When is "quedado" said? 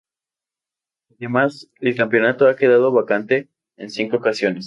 2.55-2.91